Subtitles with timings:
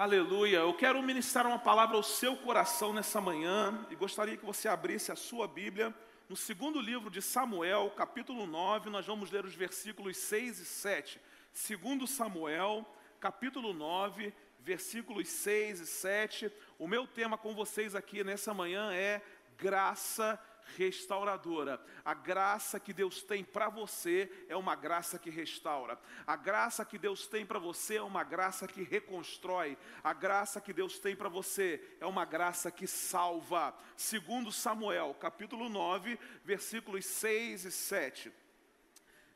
[0.00, 0.60] Aleluia.
[0.60, 5.12] Eu quero ministrar uma palavra ao seu coração nessa manhã e gostaria que você abrisse
[5.12, 5.94] a sua Bíblia
[6.26, 8.88] no segundo livro de Samuel, capítulo 9.
[8.88, 11.20] Nós vamos ler os versículos 6 e 7.
[11.52, 12.90] Segundo Samuel,
[13.20, 16.52] capítulo 9, versículos 6 e 7.
[16.78, 19.20] O meu tema com vocês aqui nessa manhã é
[19.58, 20.40] graça
[20.76, 21.80] restauradora.
[22.04, 25.98] A graça que Deus tem para você é uma graça que restaura.
[26.26, 29.76] A graça que Deus tem para você é uma graça que reconstrói.
[30.02, 33.74] A graça que Deus tem para você é uma graça que salva.
[33.96, 38.32] Segundo Samuel, capítulo 9, versículos 6 e 7.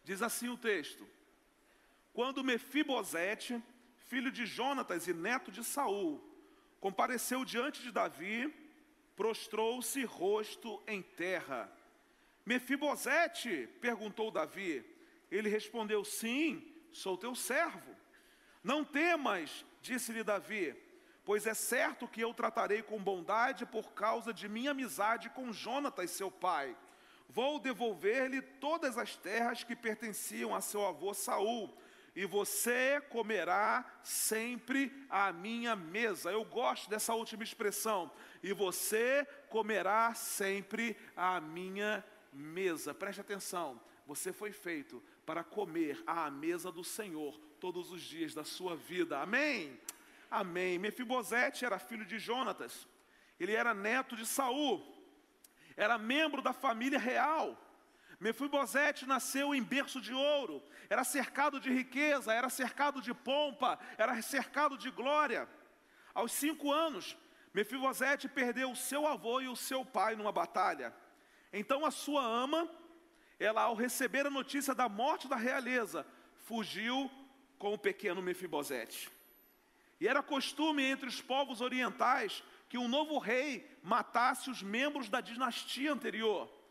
[0.04, 1.06] Diz assim o texto:
[2.12, 3.62] Quando Mefibosete,
[4.06, 6.22] filho de Jonatas e neto de Saul,
[6.80, 8.52] compareceu diante de Davi,
[9.16, 11.70] prostrou-se rosto em terra.
[12.44, 14.84] Mefibosete, perguntou Davi.
[15.30, 17.94] Ele respondeu: Sim, sou teu servo.
[18.62, 20.74] Não temas, disse-lhe Davi,
[21.24, 26.10] pois é certo que eu tratarei com bondade por causa de minha amizade com Jonatas,
[26.10, 26.76] seu pai.
[27.28, 31.74] Vou devolver-lhe todas as terras que pertenciam a seu avô Saul
[32.14, 36.30] e você comerá sempre à minha mesa.
[36.30, 38.10] Eu gosto dessa última expressão.
[38.42, 42.94] E você comerá sempre à minha mesa.
[42.94, 43.80] Preste atenção.
[44.06, 49.18] Você foi feito para comer à mesa do Senhor todos os dias da sua vida.
[49.18, 49.80] Amém?
[50.30, 50.78] Amém.
[50.78, 52.86] Mefibosete era filho de Jonatas.
[53.40, 54.94] Ele era neto de Saul.
[55.76, 57.58] Era membro da família real.
[58.24, 64.22] Mefibosete nasceu em berço de ouro, era cercado de riqueza, era cercado de pompa, era
[64.22, 65.46] cercado de glória.
[66.14, 67.18] Aos cinco anos,
[67.52, 70.90] Mefibosete perdeu o seu avô e o seu pai numa batalha.
[71.52, 72.66] Então a sua ama,
[73.38, 76.06] ela ao receber a notícia da morte da realeza,
[76.46, 77.10] fugiu
[77.58, 79.10] com o pequeno Mefibosete.
[80.00, 85.20] E era costume entre os povos orientais que um novo rei matasse os membros da
[85.20, 86.63] dinastia anterior.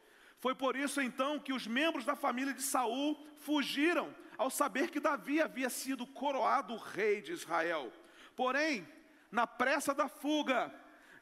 [0.44, 5.00] Foi por isso então que os membros da família de Saul fugiram ao saber que
[5.00, 7.94] Davi havia sido coroado rei de Israel.
[8.36, 8.86] Porém,
[9.32, 10.70] na pressa da fuga,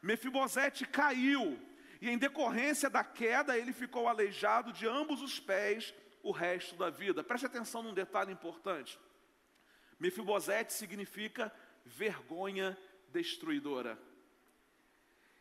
[0.02, 1.56] Mefibosete caiu
[2.00, 6.90] e em decorrência da queda ele ficou aleijado de ambos os pés o resto da
[6.90, 7.22] vida.
[7.22, 8.98] Preste atenção num detalhe importante.
[10.00, 11.54] Mefibosete significa
[11.84, 12.76] vergonha
[13.12, 13.96] destruidora.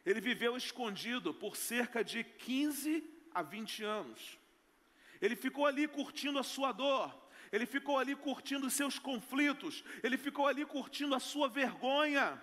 [0.06, 4.38] Ele viveu escondido por cerca de 15 há 20 anos.
[5.22, 7.16] Ele ficou ali curtindo a sua dor,
[7.52, 12.42] ele ficou ali curtindo os seus conflitos, ele ficou ali curtindo a sua vergonha.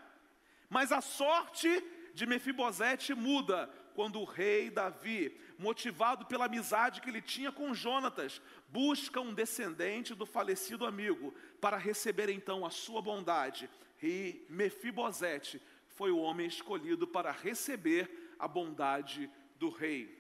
[0.69, 1.83] Mas a sorte
[2.15, 8.41] de Mefibosete muda quando o rei Davi, motivado pela amizade que ele tinha com Jonatas,
[8.69, 13.69] busca um descendente do falecido amigo para receber então a sua bondade.
[14.01, 19.29] E Mefibosete foi o homem escolhido para receber a bondade
[19.59, 20.18] do rei.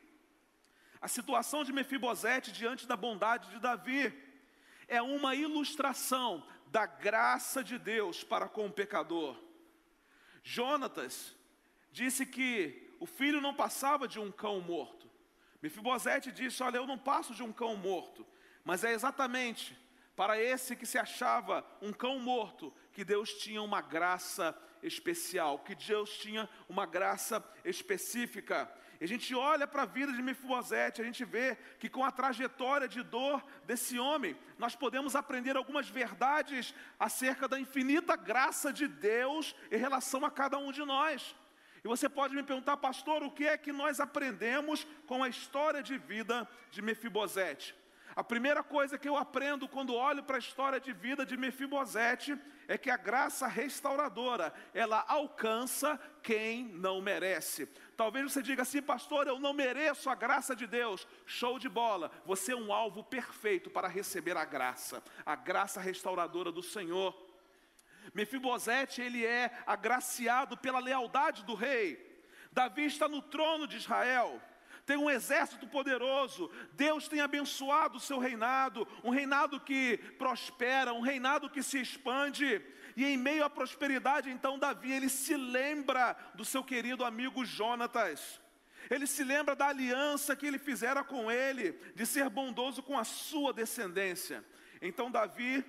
[1.00, 4.12] A situação de Mefibosete diante da bondade de Davi
[4.86, 9.36] é uma ilustração da graça de Deus para com o pecador.
[10.42, 11.36] Jonatas
[11.92, 15.08] disse que o filho não passava de um cão morto.
[15.62, 18.26] Mefibosete disse: Olha, eu não passo de um cão morto,
[18.64, 19.78] mas é exatamente
[20.16, 25.72] para esse que se achava um cão morto que Deus tinha uma graça especial, que
[25.76, 28.68] Deus tinha uma graça específica.
[29.00, 32.10] E a gente olha para a vida de Mefibosete, a gente vê que com a
[32.10, 38.88] trajetória de dor desse homem, nós podemos aprender algumas verdades acerca da infinita graça de
[38.88, 41.36] Deus em relação a cada um de nós.
[41.84, 45.84] E você pode me perguntar, pastor, o que é que nós aprendemos com a história
[45.84, 47.76] de vida de Mefibosete?
[48.18, 52.36] A primeira coisa que eu aprendo quando olho para a história de vida de Mefibosete
[52.66, 57.66] é que a graça restauradora, ela alcança quem não merece.
[57.96, 61.06] Talvez você diga assim, pastor, eu não mereço a graça de Deus.
[61.26, 62.10] Show de bola.
[62.26, 67.16] Você é um alvo perfeito para receber a graça, a graça restauradora do Senhor.
[68.12, 72.20] Mefibosete, ele é agraciado pela lealdade do rei.
[72.50, 74.42] Davi está no trono de Israel
[74.88, 81.02] tem um exército poderoso, Deus tem abençoado o seu reinado, um reinado que prospera, um
[81.02, 82.64] reinado que se expande.
[82.96, 88.40] E em meio à prosperidade, então Davi, ele se lembra do seu querido amigo Jonatas.
[88.88, 93.04] Ele se lembra da aliança que ele fizera com ele, de ser bondoso com a
[93.04, 94.42] sua descendência.
[94.80, 95.62] Então Davi,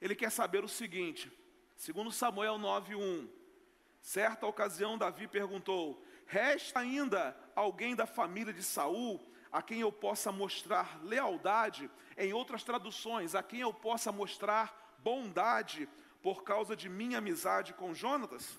[0.00, 1.30] ele quer saber o seguinte,
[1.76, 3.28] segundo Samuel 9:1.
[4.00, 10.32] Certa ocasião Davi perguntou: Resta ainda alguém da família de Saul a quem eu possa
[10.32, 15.88] mostrar lealdade, em outras traduções, a quem eu possa mostrar bondade.
[16.22, 18.58] por causa de minha amizade com Jonatas?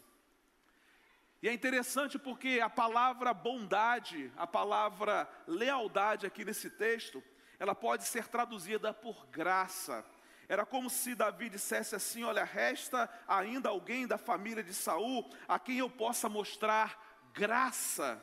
[1.41, 7.21] E é interessante porque a palavra bondade, a palavra lealdade aqui nesse texto,
[7.59, 10.05] ela pode ser traduzida por graça.
[10.47, 15.59] Era como se Davi dissesse assim: Olha, resta ainda alguém da família de Saul a
[15.59, 17.06] quem eu possa mostrar
[17.37, 18.21] graça.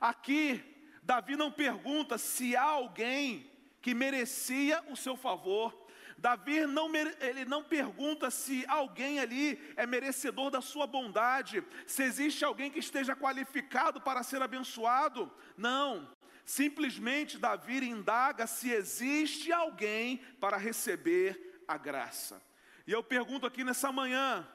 [0.00, 0.64] Aqui,
[1.02, 3.50] Davi não pergunta se há alguém
[3.82, 5.76] que merecia o seu favor.
[6.16, 12.44] Davi não, ele não pergunta se alguém ali é merecedor da sua bondade, se existe
[12.44, 15.30] alguém que esteja qualificado para ser abençoado.
[15.56, 16.08] Não.
[16.44, 22.42] Simplesmente Davi indaga se existe alguém para receber a graça.
[22.86, 24.46] E eu pergunto aqui nessa manhã: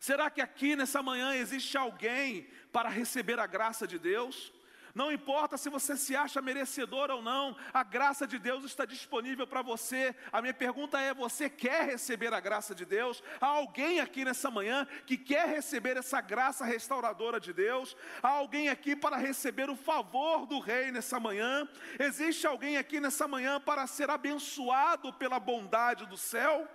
[0.00, 4.52] será que aqui nessa manhã existe alguém para receber a graça de Deus?
[4.96, 9.46] Não importa se você se acha merecedor ou não, a graça de Deus está disponível
[9.46, 10.16] para você.
[10.32, 13.22] A minha pergunta é: você quer receber a graça de Deus?
[13.38, 17.94] Há alguém aqui nessa manhã que quer receber essa graça restauradora de Deus?
[18.22, 21.68] Há alguém aqui para receber o favor do Rei nessa manhã?
[21.98, 26.66] Existe alguém aqui nessa manhã para ser abençoado pela bondade do céu?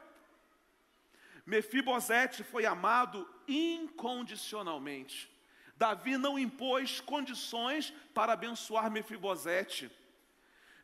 [1.46, 5.30] Mefibosete foi amado incondicionalmente.
[5.76, 9.90] Davi não impôs condições para abençoar Mefibosete.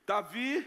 [0.05, 0.65] Davi,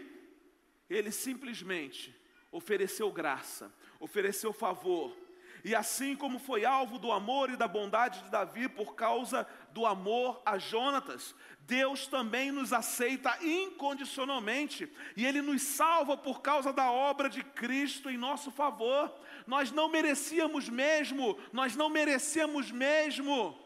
[0.89, 2.15] ele simplesmente
[2.51, 5.15] ofereceu graça, ofereceu favor.
[5.63, 9.85] E assim como foi alvo do amor e da bondade de Davi por causa do
[9.85, 16.91] amor a Jonatas, Deus também nos aceita incondicionalmente e Ele nos salva por causa da
[16.91, 19.13] obra de Cristo em nosso favor.
[19.45, 23.57] Nós não merecíamos mesmo, nós não merecemos mesmo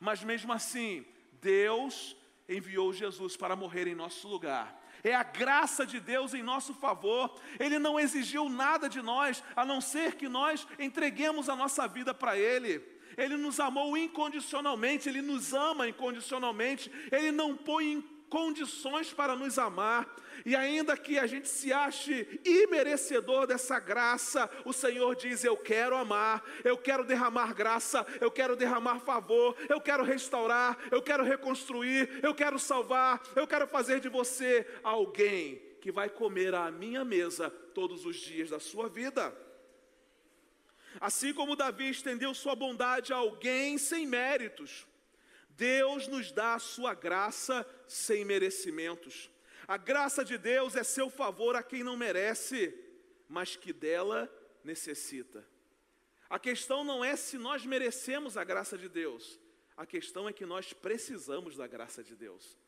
[0.00, 1.04] mas mesmo assim,
[1.42, 2.16] Deus
[2.48, 4.79] enviou Jesus para morrer em nosso lugar.
[5.02, 7.40] É a graça de Deus em nosso favor.
[7.58, 12.12] Ele não exigiu nada de nós, a não ser que nós entreguemos a nossa vida
[12.12, 12.82] para Ele.
[13.16, 20.08] Ele nos amou incondicionalmente, Ele nos ama incondicionalmente, Ele não põe condições para nos amar,
[20.46, 25.96] e ainda que a gente se ache imerecedor dessa graça, o Senhor diz: Eu quero
[25.96, 32.20] amar, eu quero derramar graça, eu quero derramar favor, eu quero restaurar, eu quero reconstruir,
[32.22, 37.50] eu quero salvar, eu quero fazer de você alguém que vai comer à minha mesa
[37.50, 39.34] todos os dias da sua vida.
[41.00, 44.86] Assim como Davi estendeu sua bondade a alguém sem méritos,
[45.60, 49.30] Deus nos dá a sua graça sem merecimentos.
[49.68, 52.74] A graça de Deus é seu favor a quem não merece,
[53.28, 54.26] mas que dela
[54.64, 55.46] necessita.
[56.30, 59.38] A questão não é se nós merecemos a graça de Deus,
[59.76, 62.58] a questão é que nós precisamos da graça de Deus.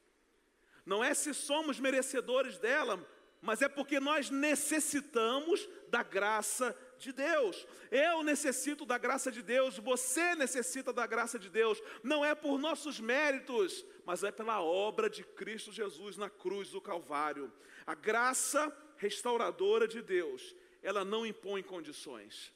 [0.84, 3.02] Não é se somos merecedores dela,
[3.40, 7.66] mas é porque nós necessitamos da graça de Deus.
[7.90, 11.82] Eu necessito da graça de Deus, você necessita da graça de Deus.
[12.02, 16.80] Não é por nossos méritos, mas é pela obra de Cristo Jesus na cruz do
[16.80, 17.52] Calvário.
[17.86, 22.52] A graça restauradora de Deus, ela não impõe condições.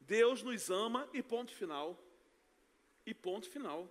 [0.00, 2.00] Deus nos ama e ponto final.
[3.04, 3.90] E ponto final.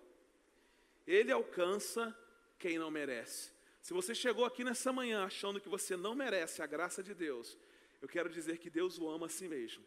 [1.06, 2.18] Ele alcança
[2.58, 3.52] quem não merece.
[3.82, 7.58] Se você chegou aqui nessa manhã achando que você não merece a graça de Deus,
[8.02, 9.84] eu quero dizer que Deus o ama a si mesmo.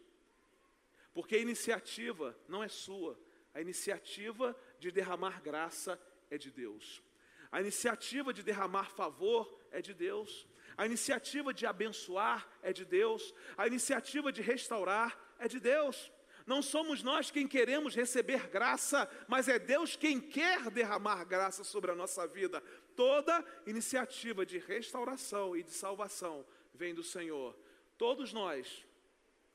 [1.12, 3.18] Porque a iniciativa não é sua,
[3.52, 7.02] a iniciativa de derramar graça é de Deus.
[7.50, 10.46] A iniciativa de derramar favor é de Deus.
[10.76, 13.32] A iniciativa de abençoar é de Deus.
[13.56, 16.10] A iniciativa de restaurar é de Deus.
[16.46, 21.92] Não somos nós quem queremos receber graça, mas é Deus quem quer derramar graça sobre
[21.92, 22.60] a nossa vida.
[22.96, 26.44] Toda iniciativa de restauração e de salvação
[26.74, 27.56] vem do Senhor.
[27.96, 28.86] Todos nós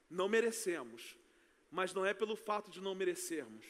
[0.10, 1.18] não merecemos,
[1.70, 3.66] mas não é pelo fato de não merecermos,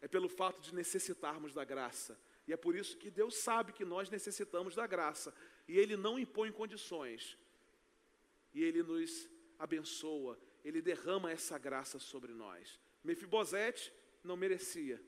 [0.00, 2.18] é pelo fato de necessitarmos da graça.
[2.46, 5.34] E é por isso que Deus sabe que nós necessitamos da graça,
[5.66, 7.38] e Ele não impõe condições,
[8.52, 12.78] e Ele nos abençoa, Ele derrama essa graça sobre nós.
[13.02, 13.92] Mefibosete
[14.22, 15.02] não merecia,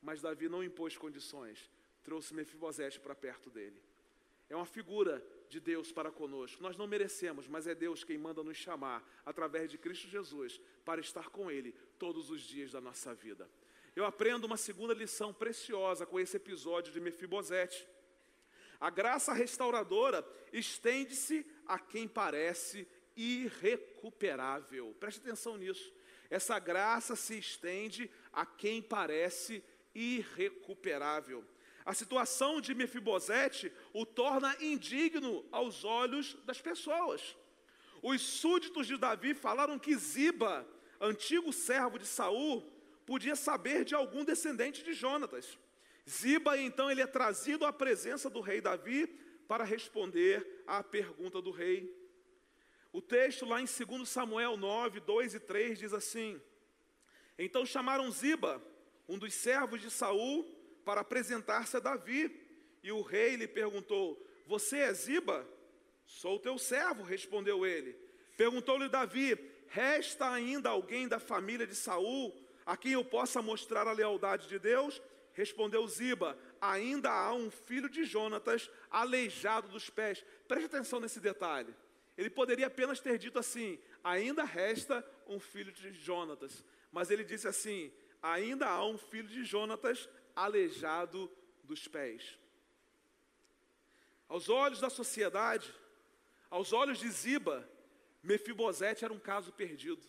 [0.00, 1.70] mas Davi não impôs condições,
[2.02, 3.82] trouxe Mefibosete para perto dele.
[4.48, 6.62] É uma figura de Deus para conosco.
[6.62, 11.00] Nós não merecemos, mas é Deus quem manda nos chamar, através de Cristo Jesus, para
[11.00, 13.48] estar com Ele todos os dias da nossa vida.
[13.96, 17.86] Eu aprendo uma segunda lição preciosa com esse episódio de Mefibosete.
[18.78, 22.86] A graça restauradora estende-se a quem parece
[23.16, 24.94] irrecuperável.
[25.00, 25.92] Preste atenção nisso.
[26.30, 29.64] Essa graça se estende a quem parece
[29.94, 31.44] irrecuperável.
[31.88, 37.20] A situação de Mefibosete o torna indigno aos olhos das pessoas.
[38.02, 40.54] Os súditos de Davi falaram que Ziba
[41.00, 42.62] antigo servo de Saul,
[43.06, 45.58] podia saber de algum descendente de Jonatas.
[46.08, 49.06] Ziba, então, ele é trazido à presença do rei Davi
[49.46, 51.94] para responder à pergunta do rei.
[52.92, 56.40] O texto lá em 2 Samuel 9, 2 e 3 diz assim:
[57.38, 58.62] Então chamaram Ziba,
[59.08, 60.46] um dos servos de Saul,
[60.88, 62.34] para apresentar-se a Davi.
[62.82, 65.46] E o rei lhe perguntou: Você é Ziba?
[66.06, 67.92] Sou teu servo, respondeu ele.
[68.38, 73.92] Perguntou-lhe Davi: Resta ainda alguém da família de Saul a quem eu possa mostrar a
[73.92, 75.02] lealdade de Deus?
[75.34, 80.24] Respondeu Ziba: Ainda há um filho de Jonatas aleijado dos pés.
[80.46, 81.74] Preste atenção nesse detalhe.
[82.16, 86.64] Ele poderia apenas ter dito assim: Ainda resta um filho de Jonatas.
[86.90, 87.92] Mas ele disse assim:
[88.22, 90.08] Ainda há um filho de Jonatas
[90.44, 91.30] aleijado
[91.64, 92.38] dos pés.
[94.28, 95.72] Aos olhos da sociedade,
[96.50, 97.68] aos olhos de Ziba,
[98.22, 100.02] Mefibosete era um caso perdido.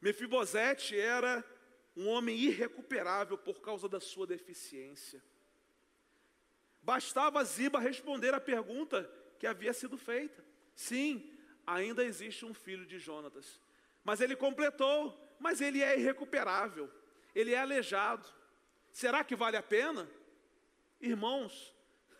[0.00, 1.44] Mefibosete era
[1.96, 5.22] um homem irrecuperável por causa da sua deficiência.
[6.82, 10.44] Bastava Ziba responder a pergunta que havia sido feita.
[10.74, 11.30] Sim,
[11.66, 13.60] ainda existe um filho de Jonatas.
[14.04, 16.90] Mas ele completou, mas ele é irrecuperável,
[17.34, 18.26] ele é aleijado.
[18.92, 20.08] Será que vale a pena?
[21.00, 21.74] Irmãos,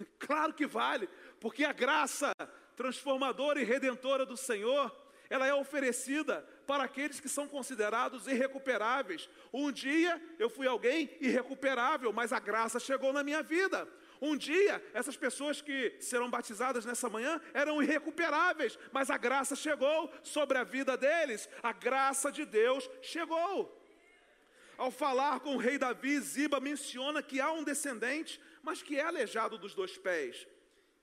[0.19, 2.33] claro que vale, porque a graça
[2.75, 4.91] transformadora e redentora do Senhor,
[5.29, 9.29] ela é oferecida para aqueles que são considerados irrecuperáveis.
[9.53, 13.89] Um dia eu fui alguém irrecuperável, mas a graça chegou na minha vida.
[14.21, 20.13] Um dia, essas pessoas que serão batizadas nessa manhã eram irrecuperáveis, mas a graça chegou
[20.23, 23.82] sobre a vida deles, a graça de Deus chegou.
[24.77, 29.03] Ao falar com o rei Davi, Ziba menciona que há um descendente, mas que é
[29.03, 30.47] aleijado dos dois pés.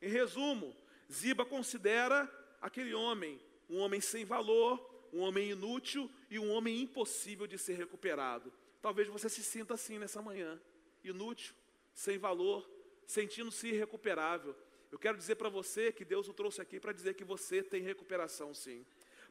[0.01, 0.75] Em resumo,
[1.11, 2.29] Ziba considera
[2.61, 4.83] aquele homem um homem sem valor,
[5.13, 8.51] um homem inútil e um homem impossível de ser recuperado.
[8.81, 10.59] Talvez você se sinta assim nessa manhã,
[11.03, 11.53] inútil,
[11.93, 12.67] sem valor,
[13.05, 14.55] sentindo-se irrecuperável.
[14.91, 17.81] Eu quero dizer para você que Deus o trouxe aqui para dizer que você tem
[17.83, 18.83] recuperação sim.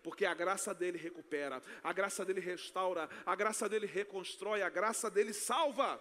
[0.03, 5.11] Porque a graça dele recupera, a graça dele restaura, a graça dele reconstrói, a graça
[5.11, 6.01] dele salva.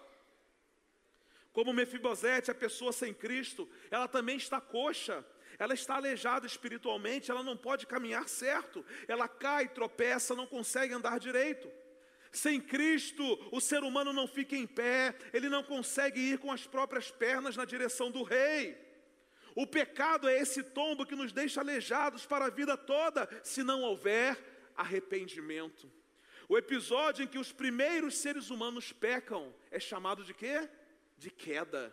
[1.52, 5.26] Como Mefibosete, a pessoa sem Cristo, ela também está coxa,
[5.58, 11.20] ela está aleijada espiritualmente, ela não pode caminhar certo, ela cai, tropeça, não consegue andar
[11.20, 11.68] direito.
[12.32, 16.68] Sem Cristo, o ser humano não fica em pé, ele não consegue ir com as
[16.68, 18.87] próprias pernas na direção do Rei.
[19.58, 23.82] O pecado é esse tombo que nos deixa aleijados para a vida toda, se não
[23.82, 24.38] houver
[24.76, 25.92] arrependimento.
[26.48, 30.70] O episódio em que os primeiros seres humanos pecam é chamado de quê?
[31.18, 31.92] De queda.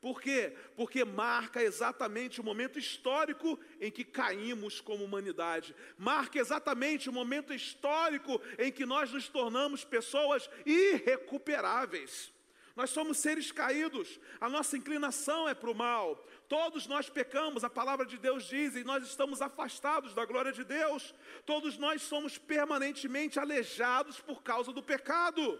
[0.00, 0.56] Por quê?
[0.74, 5.76] Porque marca exatamente o momento histórico em que caímos como humanidade.
[5.98, 12.32] Marca exatamente o momento histórico em que nós nos tornamos pessoas irrecuperáveis.
[12.76, 16.22] Nós somos seres caídos, a nossa inclinação é para o mal.
[16.48, 20.62] Todos nós pecamos, a palavra de Deus diz, e nós estamos afastados da glória de
[20.62, 21.14] Deus.
[21.44, 25.58] Todos nós somos permanentemente aleijados por causa do pecado.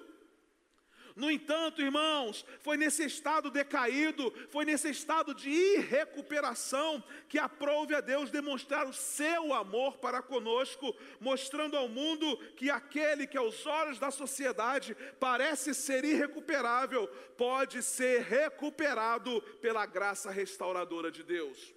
[1.17, 8.03] No entanto, irmãos, foi nesse estado decaído, foi nesse estado de irrecuperação que aprove a
[8.03, 13.99] Deus demonstrar o seu amor para conosco, mostrando ao mundo que aquele que aos olhos
[13.99, 17.09] da sociedade parece ser irrecuperável,
[17.39, 21.75] pode ser recuperado pela graça restauradora de Deus.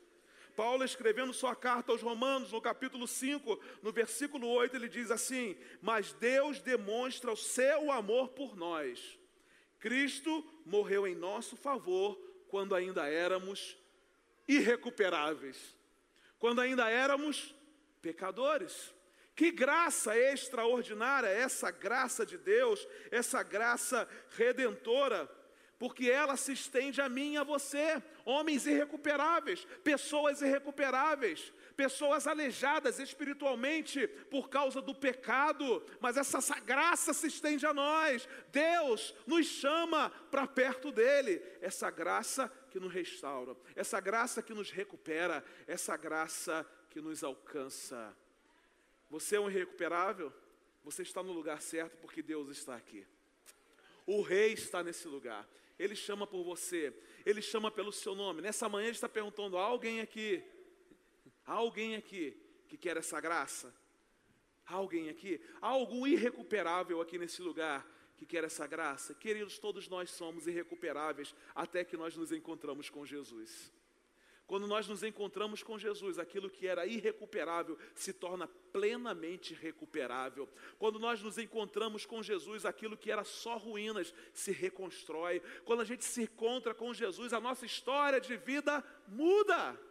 [0.53, 5.55] Paulo, escrevendo sua carta aos Romanos, no capítulo 5, no versículo 8, ele diz assim:
[5.81, 9.17] Mas Deus demonstra o seu amor por nós
[9.79, 12.17] Cristo morreu em nosso favor
[12.48, 13.77] quando ainda éramos
[14.48, 15.75] irrecuperáveis,
[16.38, 17.55] quando ainda éramos
[18.01, 18.93] pecadores.
[19.36, 25.29] Que graça extraordinária essa graça de Deus, essa graça redentora,
[25.77, 33.00] porque ela se estende a mim e a você, homens irrecuperáveis, pessoas irrecuperáveis, pessoas aleijadas
[33.00, 38.27] espiritualmente por causa do pecado, mas essa graça se estende a nós.
[38.51, 41.41] Deus nos chama para perto dele.
[41.62, 48.13] Essa graça que nos restaura, essa graça que nos recupera, essa graça que nos alcança.
[49.09, 50.33] Você é um irrecuperável?
[50.83, 53.07] Você está no lugar certo porque Deus está aqui.
[54.05, 55.48] O rei está nesse lugar.
[55.79, 56.93] Ele chama por você,
[57.25, 58.41] ele chama pelo seu nome.
[58.41, 60.43] Nessa manhã ele está perguntando alguém aqui
[61.50, 62.38] Há alguém aqui
[62.68, 63.74] que quer essa graça?
[64.68, 65.41] Há alguém aqui?
[65.60, 67.84] Há algum irrecuperável aqui nesse lugar
[68.15, 69.15] que quer essa graça?
[69.15, 73.74] Queridos, todos nós somos irrecuperáveis até que nós nos encontramos com Jesus.
[74.46, 80.48] Quando nós nos encontramos com Jesus, aquilo que era irrecuperável se torna plenamente recuperável.
[80.77, 85.41] Quando nós nos encontramos com Jesus, aquilo que era só ruínas se reconstrói.
[85.65, 89.88] Quando a gente se encontra com Jesus, a nossa história de vida muda.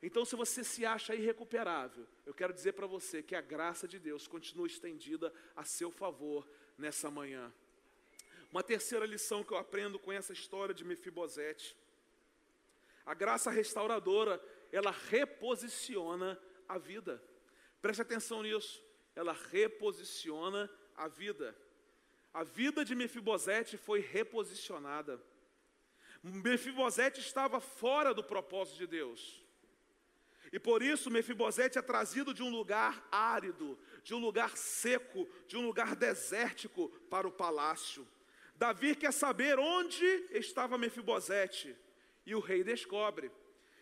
[0.00, 3.98] Então, se você se acha irrecuperável, eu quero dizer para você que a graça de
[3.98, 7.52] Deus continua estendida a seu favor nessa manhã.
[8.50, 11.76] Uma terceira lição que eu aprendo com essa história de Mefibosete.
[13.04, 14.40] A graça restauradora,
[14.70, 16.38] ela reposiciona
[16.68, 17.22] a vida.
[17.82, 18.82] Preste atenção nisso.
[19.16, 21.56] Ela reposiciona a vida.
[22.32, 25.20] A vida de Mefibosete foi reposicionada.
[26.22, 29.47] Mefibosete estava fora do propósito de Deus.
[30.52, 35.56] E por isso Mefibosete é trazido de um lugar árido, de um lugar seco, de
[35.56, 38.06] um lugar desértico para o palácio.
[38.56, 41.76] Davi quer saber onde estava Mefibosete,
[42.26, 43.30] e o rei descobre.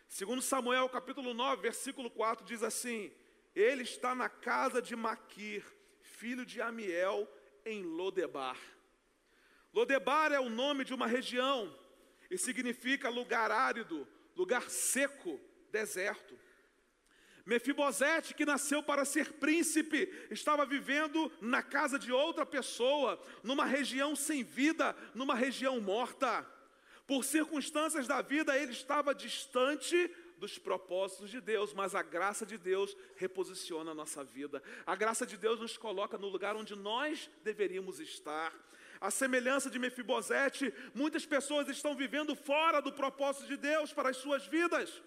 [0.08, 3.12] Segundo Samuel, capítulo 9, versículo 4, diz assim:
[3.54, 5.64] Ele está na casa de Maquir,
[6.00, 7.28] filho de Amiel,
[7.64, 8.58] em Lodebar.
[9.72, 11.76] Lodebar é o nome de uma região
[12.30, 14.06] e significa lugar árido,
[14.36, 16.38] lugar seco, deserto.
[17.46, 24.16] Mefibosete, que nasceu para ser príncipe, estava vivendo na casa de outra pessoa, numa região
[24.16, 26.44] sem vida, numa região morta.
[27.06, 32.58] Por circunstâncias da vida, ele estava distante dos propósitos de Deus, mas a graça de
[32.58, 34.60] Deus reposiciona a nossa vida.
[34.84, 38.52] A graça de Deus nos coloca no lugar onde nós deveríamos estar.
[39.00, 44.16] A semelhança de Mefibosete, muitas pessoas estão vivendo fora do propósito de Deus para as
[44.16, 45.00] suas vidas.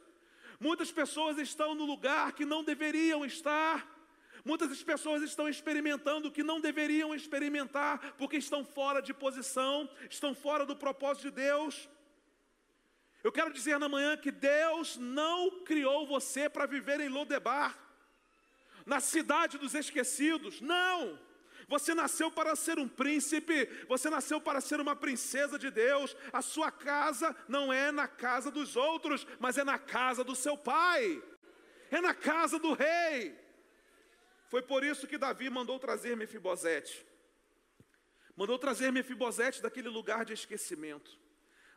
[0.59, 3.87] Muitas pessoas estão no lugar que não deveriam estar.
[4.43, 10.33] Muitas pessoas estão experimentando o que não deveriam experimentar, porque estão fora de posição, estão
[10.33, 11.89] fora do propósito de Deus.
[13.23, 17.77] Eu quero dizer na manhã que Deus não criou você para viver em Lodebar,
[18.85, 20.61] na cidade dos esquecidos.
[20.61, 21.28] Não!
[21.69, 26.17] Você nasceu para ser um príncipe, você nasceu para ser uma princesa de Deus.
[26.33, 30.57] A sua casa não é na casa dos outros, mas é na casa do seu
[30.57, 31.21] pai,
[31.91, 33.37] é na casa do rei.
[34.47, 37.05] Foi por isso que Davi mandou trazer Mefibosete.
[38.35, 41.19] Mandou trazer Mefibosete daquele lugar de esquecimento,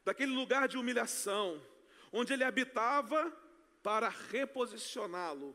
[0.07, 1.63] daquele lugar de humilhação,
[2.11, 3.31] onde ele habitava
[3.83, 5.55] para reposicioná-lo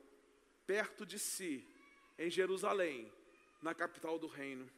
[0.68, 1.68] perto de si,
[2.20, 3.12] em Jerusalém,
[3.62, 4.70] na capital do reino.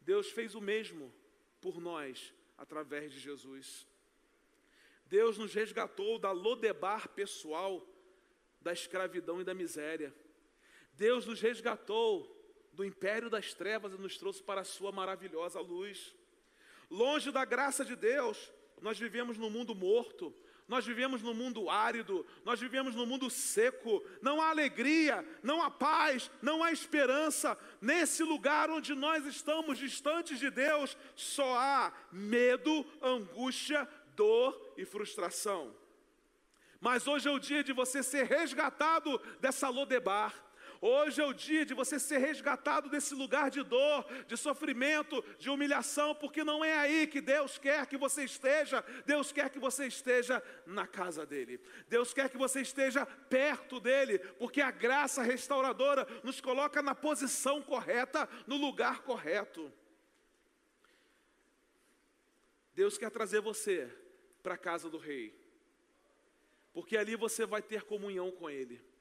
[0.00, 1.12] Deus fez o mesmo
[1.60, 3.86] por nós através de Jesus.
[5.06, 7.86] Deus nos resgatou da lodebar pessoal,
[8.60, 10.14] da escravidão e da miséria.
[10.92, 12.30] Deus nos resgatou
[12.72, 16.14] do império das trevas e nos trouxe para a sua maravilhosa luz.
[16.90, 20.34] Longe da graça de Deus, nós vivemos num mundo morto,
[20.66, 25.70] nós vivemos num mundo árido, nós vivemos num mundo seco, não há alegria, não há
[25.70, 27.58] paz, não há esperança.
[27.80, 35.74] Nesse lugar onde nós estamos distantes de Deus, só há medo, angústia, dor e frustração.
[36.80, 40.43] Mas hoje é o dia de você ser resgatado dessa lodebar.
[40.86, 45.48] Hoje é o dia de você ser resgatado desse lugar de dor, de sofrimento, de
[45.48, 48.84] humilhação, porque não é aí que Deus quer que você esteja.
[49.06, 51.58] Deus quer que você esteja na casa dele.
[51.88, 57.62] Deus quer que você esteja perto dele, porque a graça restauradora nos coloca na posição
[57.62, 59.72] correta, no lugar correto.
[62.74, 63.90] Deus quer trazer você
[64.42, 65.34] para a casa do rei,
[66.74, 68.92] porque ali você vai ter comunhão com ele.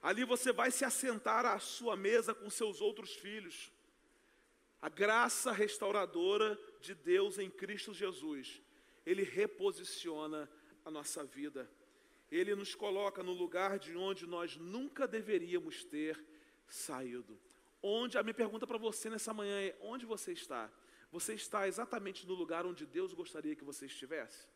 [0.00, 3.72] Ali você vai se assentar à sua mesa com seus outros filhos.
[4.80, 8.62] A graça restauradora de Deus em Cristo Jesus,
[9.04, 10.48] Ele reposiciona
[10.84, 11.68] a nossa vida.
[12.30, 16.22] Ele nos coloca no lugar de onde nós nunca deveríamos ter
[16.68, 17.38] saído.
[17.82, 20.70] Onde, a minha pergunta para você nessa manhã é: onde você está?
[21.10, 24.46] Você está exatamente no lugar onde Deus gostaria que você estivesse?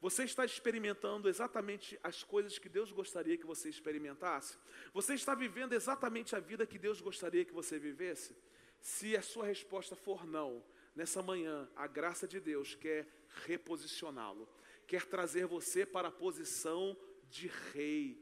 [0.00, 4.56] Você está experimentando exatamente as coisas que Deus gostaria que você experimentasse?
[4.94, 8.34] Você está vivendo exatamente a vida que Deus gostaria que você vivesse?
[8.80, 10.64] Se a sua resposta for não,
[10.96, 13.06] nessa manhã, a graça de Deus quer
[13.44, 14.48] reposicioná-lo,
[14.86, 16.96] quer trazer você para a posição
[17.28, 18.18] de rei,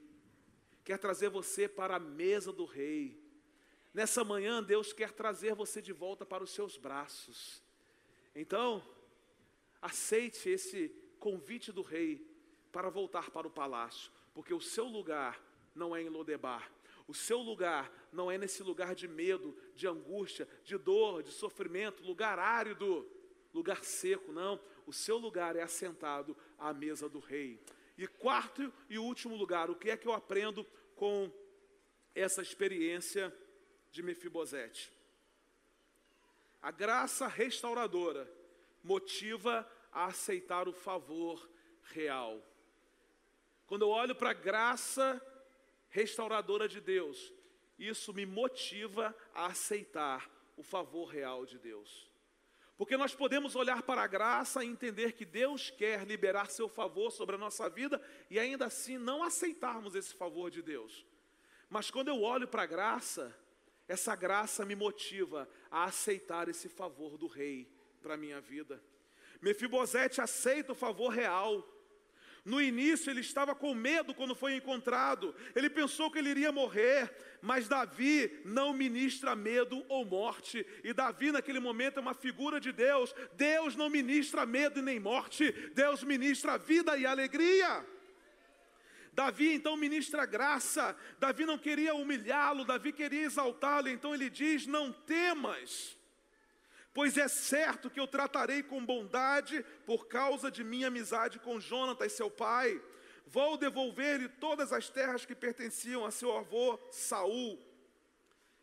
[0.84, 3.22] quer trazer você para a mesa do rei.
[3.94, 7.62] Nessa manhã, Deus quer trazer você de volta para os seus braços.
[8.34, 8.84] Então,
[9.80, 12.26] aceite esse convite do rei
[12.72, 15.42] para voltar para o palácio, porque o seu lugar
[15.74, 16.70] não é em Lodebar.
[17.06, 22.02] O seu lugar não é nesse lugar de medo, de angústia, de dor, de sofrimento,
[22.02, 23.08] lugar árido,
[23.54, 24.60] lugar seco, não.
[24.86, 27.58] o seu lugar é assentado à mesa do rei.
[27.96, 31.32] E quarto e último lugar, o que é que eu aprendo com
[32.14, 33.34] essa experiência
[33.90, 34.92] de Mefibosete?
[36.60, 38.30] A graça restauradora
[38.82, 41.50] motiva a aceitar o favor
[41.82, 42.40] real.
[43.66, 45.20] Quando eu olho para a graça
[45.88, 47.34] restauradora de Deus,
[47.76, 52.08] isso me motiva a aceitar o favor real de Deus.
[52.76, 57.10] Porque nós podemos olhar para a graça e entender que Deus quer liberar seu favor
[57.10, 61.04] sobre a nossa vida e ainda assim não aceitarmos esse favor de Deus.
[61.68, 63.36] Mas quando eu olho para a graça,
[63.88, 67.68] essa graça me motiva a aceitar esse favor do rei
[68.00, 68.80] para a minha vida.
[69.40, 71.66] Mefibosete aceita o favor real.
[72.48, 77.14] No início ele estava com medo quando foi encontrado, ele pensou que ele iria morrer,
[77.42, 82.72] mas Davi não ministra medo ou morte, e Davi naquele momento é uma figura de
[82.72, 83.14] Deus.
[83.34, 87.84] Deus não ministra medo nem morte, Deus ministra vida e alegria.
[89.12, 94.90] Davi então ministra graça, Davi não queria humilhá-lo, Davi queria exaltá-lo, então ele diz: Não
[94.90, 95.97] temas
[96.98, 102.10] pois é certo que eu tratarei com bondade por causa de minha amizade com Jonatas,
[102.10, 102.82] seu pai.
[103.24, 107.56] Vou devolver-lhe todas as terras que pertenciam a seu avô Saul,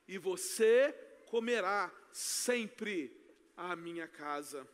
[0.05, 0.91] e você
[1.27, 3.09] comerá sempre
[3.55, 4.67] a minha casa.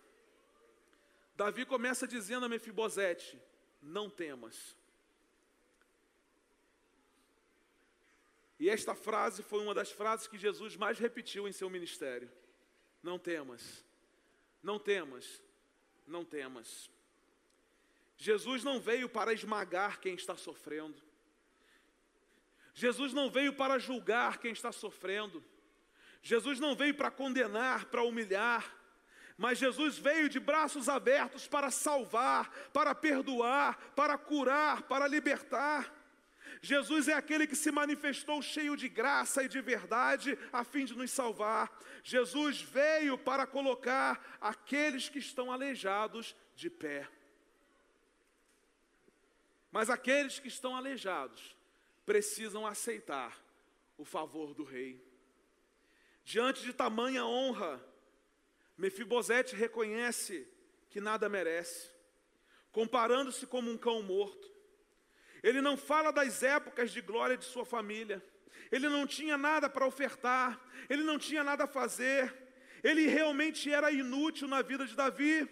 [1.36, 3.40] Davi começa dizendo a Mefibosete:
[3.80, 4.76] Não temas.
[8.60, 12.41] E esta frase foi uma das frases que Jesus mais repetiu em seu ministério.
[13.02, 13.84] Não temas,
[14.62, 15.42] não temas,
[16.08, 16.90] não temas.
[18.18, 21.02] Jesus não veio para esmagar quem está sofrendo.
[22.74, 25.44] Jesus não veio para julgar quem está sofrendo.
[26.22, 28.78] Jesus não veio para condenar, para humilhar.
[29.38, 35.92] Mas Jesus veio de braços abertos para salvar, para perdoar, para curar, para libertar.
[36.62, 40.96] Jesus é aquele que se manifestou cheio de graça e de verdade a fim de
[40.96, 41.76] nos salvar.
[42.04, 47.10] Jesus veio para colocar aqueles que estão aleijados de pé.
[49.72, 51.56] Mas aqueles que estão aleijados
[52.06, 53.42] precisam aceitar
[53.98, 55.04] o favor do rei.
[56.24, 57.84] Diante de tamanha honra,
[58.78, 60.48] Mefibosete reconhece
[60.92, 61.90] que nada merece,
[62.72, 64.51] comparando-se como um cão morto.
[65.44, 68.24] Ele não fala das épocas de glória de sua família.
[68.72, 72.34] Ele não tinha nada para ofertar, ele não tinha nada a fazer.
[72.84, 75.48] Ele realmente era inútil na vida de Davi.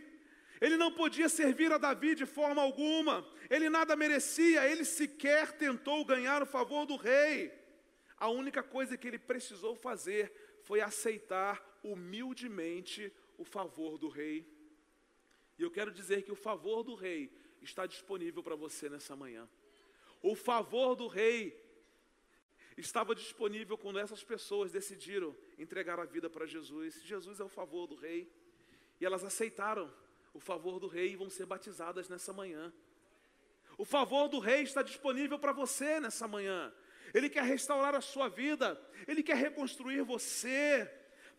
[0.62, 3.25] Ele não podia servir a Davi de forma alguma.
[3.49, 7.52] Ele nada merecia, ele sequer tentou ganhar o favor do rei.
[8.17, 10.32] A única coisa que ele precisou fazer
[10.63, 14.45] foi aceitar humildemente o favor do rei.
[15.58, 19.47] E eu quero dizer que o favor do rei está disponível para você nessa manhã.
[20.21, 21.58] O favor do rei
[22.77, 27.01] estava disponível quando essas pessoas decidiram entregar a vida para Jesus.
[27.03, 28.32] Jesus é o favor do rei.
[28.99, 29.93] E elas aceitaram
[30.34, 32.73] o favor do rei e vão ser batizadas nessa manhã.
[33.77, 36.73] O favor do rei está disponível para você nessa manhã.
[37.13, 40.89] Ele quer restaurar a sua vida, ele quer reconstruir você.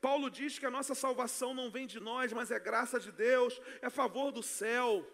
[0.00, 3.60] Paulo diz que a nossa salvação não vem de nós, mas é graça de Deus,
[3.82, 5.06] é favor do céu.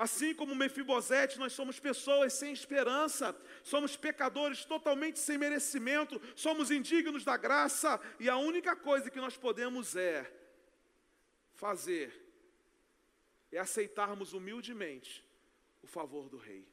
[0.00, 7.22] Assim como Mefibosete, nós somos pessoas sem esperança, somos pecadores totalmente sem merecimento, somos indignos
[7.22, 10.26] da graça, e a única coisa que nós podemos é
[11.52, 12.18] fazer,
[13.52, 15.22] é aceitarmos humildemente
[15.82, 16.66] o favor do Rei.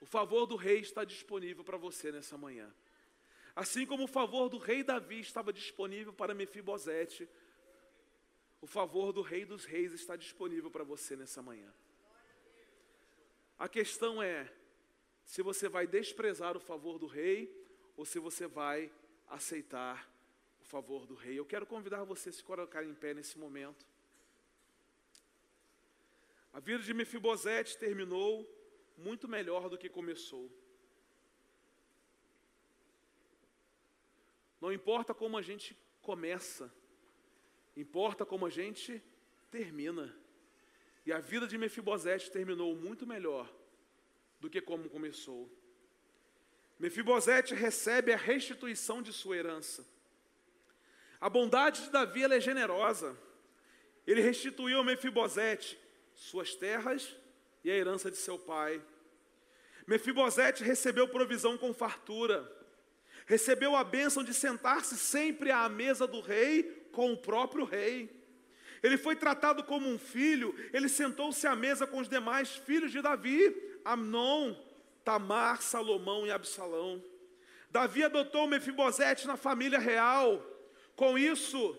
[0.00, 2.72] O favor do Rei está disponível para você nessa manhã.
[3.56, 7.28] Assim como o favor do rei Davi estava disponível para Mefibosete,
[8.62, 11.70] o favor do Rei dos Reis está disponível para você nessa manhã.
[13.58, 14.50] A questão é
[15.24, 17.52] se você vai desprezar o favor do Rei
[17.96, 18.90] ou se você vai
[19.28, 20.08] aceitar
[20.60, 21.36] o favor do Rei.
[21.36, 23.84] Eu quero convidar você a se colocar em pé nesse momento.
[26.52, 28.48] A vida de Mefibosete terminou
[28.96, 30.48] muito melhor do que começou.
[34.60, 36.72] Não importa como a gente começa,
[37.76, 39.02] Importa como a gente
[39.50, 40.14] termina.
[41.04, 43.52] E a vida de Mefibosete terminou muito melhor
[44.40, 45.50] do que como começou.
[46.78, 49.86] Mefibosete recebe a restituição de sua herança.
[51.20, 53.16] A bondade de Davi é generosa.
[54.06, 55.78] Ele restituiu a Mefibosete
[56.14, 57.16] suas terras
[57.62, 58.82] e a herança de seu pai.
[59.86, 62.50] Mefibosete recebeu provisão com fartura.
[63.26, 68.22] Recebeu a bênção de sentar-se sempre à mesa do rei com o próprio rei.
[68.82, 73.00] Ele foi tratado como um filho, ele sentou-se à mesa com os demais filhos de
[73.00, 74.54] Davi, Amnon,
[75.04, 77.02] Tamar, Salomão e Absalão.
[77.70, 80.44] Davi adotou Mefibosete na família real.
[80.94, 81.76] Com isso,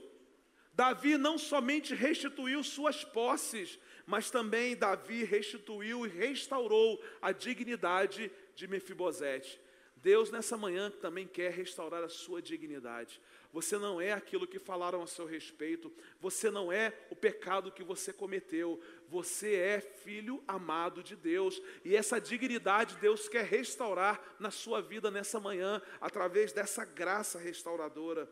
[0.73, 8.67] Davi não somente restituiu suas posses, mas também Davi restituiu e restaurou a dignidade de
[8.67, 9.60] Mefibosete.
[9.95, 13.21] Deus nessa manhã também quer restaurar a sua dignidade.
[13.53, 17.84] Você não é aquilo que falaram a seu respeito, você não é o pecado que
[17.84, 24.51] você cometeu, você é filho amado de Deus, e essa dignidade Deus quer restaurar na
[24.51, 28.27] sua vida nessa manhã, através dessa graça restauradora.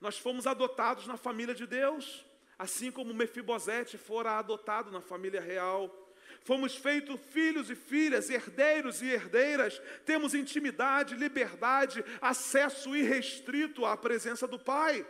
[0.00, 2.24] Nós fomos adotados na família de Deus,
[2.58, 6.07] assim como Mefibosete fora adotado na família real.
[6.44, 14.46] Fomos feitos filhos e filhas, herdeiros e herdeiras, temos intimidade, liberdade, acesso irrestrito à presença
[14.46, 15.06] do Pai.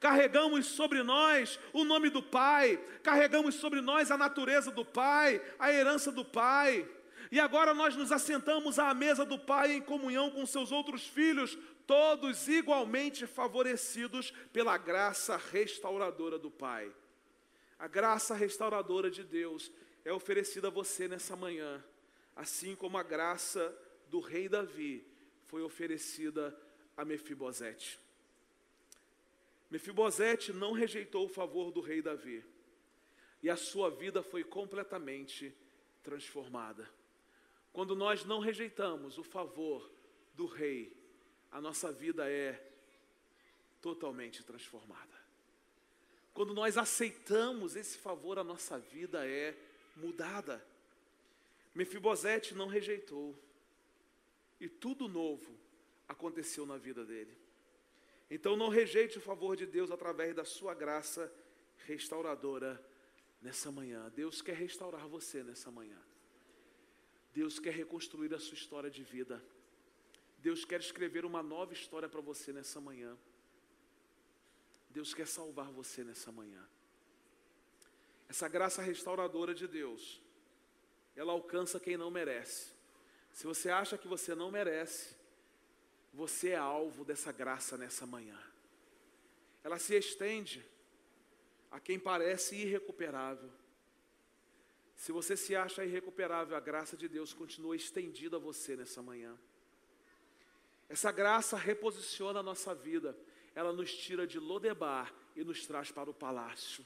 [0.00, 5.72] Carregamos sobre nós o nome do Pai, carregamos sobre nós a natureza do Pai, a
[5.72, 6.88] herança do Pai.
[7.32, 11.58] E agora nós nos assentamos à mesa do Pai em comunhão com seus outros filhos,
[11.86, 16.90] todos igualmente favorecidos pela graça restauradora do Pai.
[17.78, 19.70] A graça restauradora de Deus
[20.08, 21.84] é oferecida a você nessa manhã,
[22.34, 23.76] assim como a graça
[24.08, 25.06] do rei Davi
[25.44, 26.58] foi oferecida
[26.96, 28.00] a Mefibosete.
[29.70, 32.42] Mefibosete não rejeitou o favor do rei Davi,
[33.42, 35.54] e a sua vida foi completamente
[36.02, 36.88] transformada.
[37.70, 39.92] Quando nós não rejeitamos o favor
[40.32, 40.96] do rei,
[41.52, 42.58] a nossa vida é
[43.82, 45.18] totalmente transformada.
[46.32, 49.67] Quando nós aceitamos esse favor, a nossa vida é
[49.98, 50.64] mudada.
[51.74, 53.38] Mefibosete não rejeitou.
[54.60, 55.56] E tudo novo
[56.08, 57.36] aconteceu na vida dele.
[58.30, 61.32] Então não rejeite o favor de Deus através da sua graça
[61.86, 62.82] restauradora
[63.40, 64.10] nessa manhã.
[64.14, 65.98] Deus quer restaurar você nessa manhã.
[67.32, 69.42] Deus quer reconstruir a sua história de vida.
[70.38, 73.16] Deus quer escrever uma nova história para você nessa manhã.
[74.90, 76.66] Deus quer salvar você nessa manhã.
[78.28, 80.20] Essa graça restauradora de Deus,
[81.16, 82.70] ela alcança quem não merece.
[83.32, 85.16] Se você acha que você não merece,
[86.12, 88.38] você é alvo dessa graça nessa manhã.
[89.62, 90.64] Ela se estende
[91.70, 93.50] a quem parece irrecuperável.
[94.96, 99.38] Se você se acha irrecuperável, a graça de Deus continua estendida a você nessa manhã.
[100.88, 103.16] Essa graça reposiciona a nossa vida,
[103.54, 106.84] ela nos tira de Lodebar e nos traz para o palácio.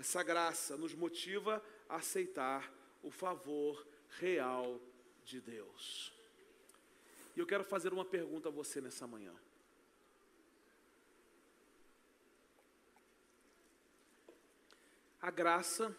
[0.00, 3.86] Essa graça nos motiva a aceitar o favor
[4.18, 4.80] real
[5.26, 6.10] de Deus.
[7.36, 9.34] E eu quero fazer uma pergunta a você nessa manhã.
[15.20, 15.94] A graça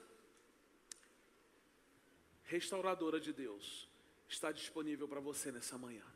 [2.46, 3.88] restauradora de Deus
[4.28, 6.08] está disponível para você nessa manhã.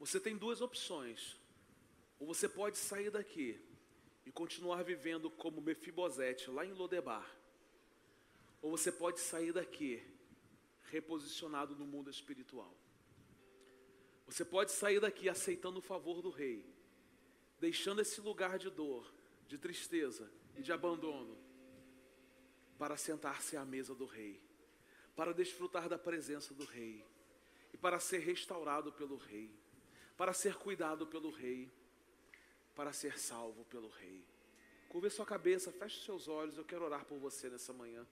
[0.00, 1.36] Você tem duas opções.
[2.18, 3.69] Ou você pode sair daqui
[4.30, 7.28] e continuar vivendo como Mefibosete lá em Lodebar.
[8.62, 10.00] Ou você pode sair daqui
[10.84, 12.72] reposicionado no mundo espiritual.
[14.26, 16.64] Você pode sair daqui aceitando o favor do rei,
[17.58, 19.12] deixando esse lugar de dor,
[19.48, 21.36] de tristeza e de abandono,
[22.78, 24.40] para sentar-se à mesa do rei,
[25.16, 27.04] para desfrutar da presença do rei
[27.74, 29.52] e para ser restaurado pelo rei,
[30.16, 31.68] para ser cuidado pelo rei
[32.74, 34.24] para ser salvo pelo Rei.
[34.88, 38.06] Curva sua cabeça, feche seus olhos, eu quero orar por você nessa manhã.